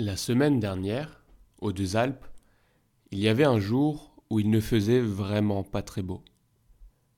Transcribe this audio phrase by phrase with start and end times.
[0.00, 1.24] La semaine dernière,
[1.60, 2.24] aux Deux Alpes,
[3.10, 6.22] il y avait un jour où il ne faisait vraiment pas très beau.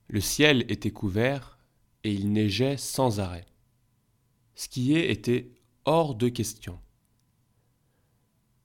[0.09, 1.59] Le ciel était couvert
[2.05, 3.45] et il neigeait sans arrêt.
[4.55, 5.53] Skier était
[5.85, 6.81] hors de question.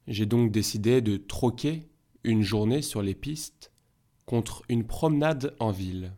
[0.07, 1.89] J'ai donc décidé de troquer
[2.23, 3.73] une journée sur les pistes
[4.25, 6.13] contre une promenade en ville.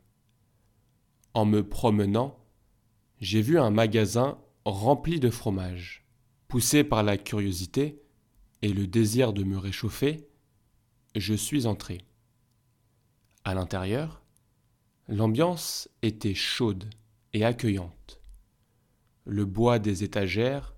[1.34, 2.38] En me promenant,
[3.21, 6.07] j'ai vu un magasin rempli de fromage.
[6.48, 8.02] Poussé par la curiosité
[8.61, 10.29] et le désir de me réchauffer,
[11.14, 12.06] je suis entré.
[13.43, 14.23] À l'intérieur,
[15.10, 16.89] l'ambiance était chaude
[17.33, 18.21] et accueillante.
[19.25, 20.73] Le bois des étagères,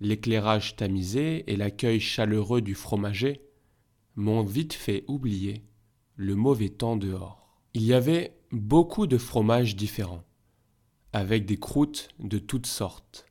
[0.00, 3.40] l'éclairage tamisé et l'accueil chaleureux du fromager
[4.14, 5.64] m'ont vite fait oublier
[6.16, 7.62] le mauvais temps dehors.
[7.72, 10.24] Il y avait beaucoup de fromages différents,
[11.14, 13.26] avec des croûtes de toutes sortes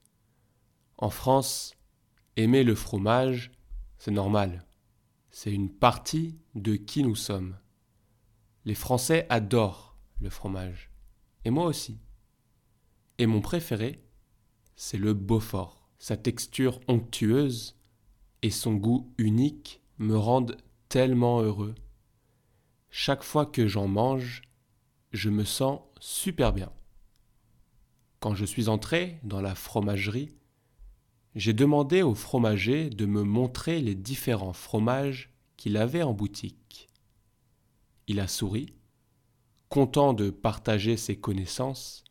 [0.98, 1.76] en France,
[2.38, 3.52] aimer le fromage,
[3.98, 4.66] c'est normal.
[5.30, 7.58] C'est une partie de qui nous sommes.
[8.64, 10.92] Les Français adorent le fromage.
[11.44, 12.00] Et moi aussi.
[13.18, 14.04] Et mon préféré,
[14.76, 15.90] c'est le Beaufort.
[16.00, 17.78] Sa texture onctueuse
[18.42, 20.58] et son goût unique me rendent
[20.90, 21.76] tellement heureux.
[22.90, 24.44] Chaque fois que j'en mange,
[25.12, 26.72] je me sens super bien.
[28.20, 30.34] Quand je suis entré dans la fromagerie,
[31.36, 36.90] j'ai demandé au fromager de me montrer les différents fromages qu'il avait en boutique.
[38.08, 38.74] Il a souri,
[39.68, 42.04] content de partager ses connaissances,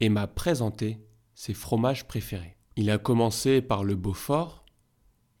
[0.00, 0.98] et m'a présenté
[1.34, 2.56] ses fromages préférés.
[2.76, 4.64] Il a commencé par le Beaufort,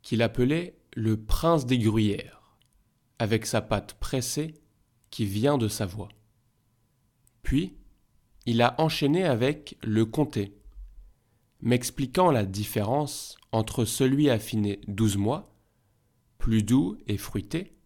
[0.02, 2.58] qu'il appelait le prince des gruyères,
[3.18, 4.54] avec sa pâte pressée
[5.10, 6.08] qui vient de sa voix.
[7.42, 7.76] Puis,
[8.44, 10.59] il a enchaîné avec le comté,
[11.62, 15.54] m'expliquant la différence entre celui affiné 12 mois,
[16.38, 17.76] plus doux et fruité,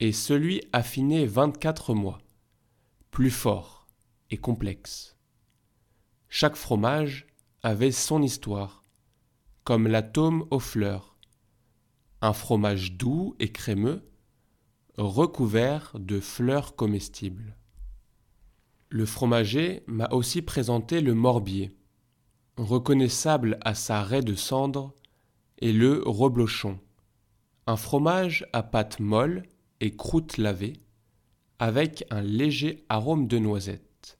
[0.00, 2.18] et celui affiné 24 mois,
[3.10, 3.86] plus fort
[4.30, 5.16] et complexe.
[6.28, 7.26] Chaque fromage
[7.62, 8.84] avait son histoire,
[9.64, 11.16] comme l'atome aux fleurs,
[12.20, 14.08] un fromage doux et crémeux,
[14.96, 17.56] recouvert de fleurs comestibles.
[18.88, 21.75] Le fromager m'a aussi présenté le morbier,
[22.56, 24.94] reconnaissable à sa raie de cendre,
[25.60, 26.78] est le reblochon,
[27.66, 29.44] un fromage à pâte molle
[29.80, 30.74] et croûte lavée,
[31.58, 34.18] avec un léger arôme de noisette,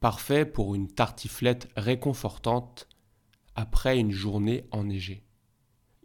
[0.00, 2.88] parfait pour une tartiflette réconfortante
[3.54, 5.22] après une journée enneigée.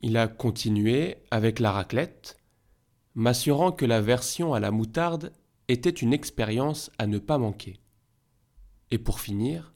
[0.01, 2.38] Il a continué avec la raclette,
[3.16, 5.31] m'assurant que la version à la moutarde
[5.68, 7.79] était une expérience à ne pas manquer.
[8.89, 9.73] Et pour finir,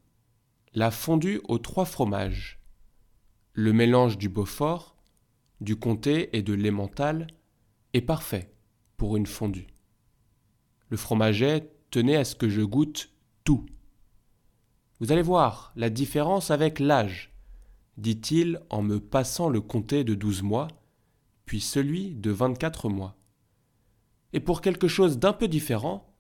[0.76, 2.60] la fondue aux trois fromages.
[3.54, 4.98] Le mélange du Beaufort,
[5.62, 7.28] du Comté et de l'Emmental
[7.94, 8.54] est parfait
[8.98, 9.68] pour une fondue.
[10.90, 13.14] Le fromager tenait à ce que je goûte
[13.46, 13.66] tout.
[15.00, 17.34] Vous allez voir la différence avec l'âge,
[17.98, 20.68] dit-il en me passant le comté de douze mois,
[21.46, 23.16] puis celui de vingt-quatre mois.
[24.34, 26.14] Et pour quelque chose d'un peu différent,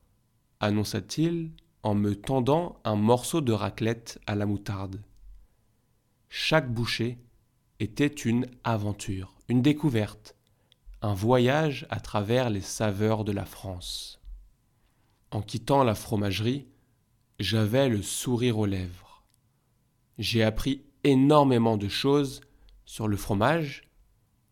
[0.61, 1.51] annonça-t-il
[1.85, 5.03] en me tendant un morceau de raclette à la moutarde.
[6.29, 7.19] Chaque bouchée
[7.79, 10.35] était une aventure, une découverte,
[11.03, 14.19] un voyage à travers les saveurs de la France.
[15.29, 16.65] En quittant la fromagerie,
[17.39, 19.23] j'avais le sourire aux lèvres.
[20.17, 22.41] J'ai appris énormément de choses
[22.85, 23.83] sur le fromage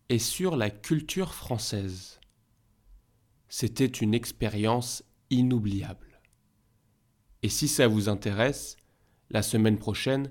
[0.08, 2.20] et sur la culture française.
[3.48, 6.03] C'était une expérience inoubliable.
[7.44, 8.78] Et si ça vous intéresse,
[9.28, 10.30] la semaine prochaine,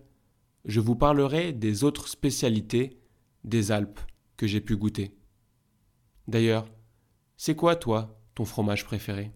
[0.65, 2.97] je vous parlerai des autres spécialités
[3.43, 3.99] des Alpes
[4.35, 5.15] que j'ai pu goûter.
[6.27, 6.65] D'ailleurs,
[7.37, 9.31] c'est quoi toi ton fromage préféré?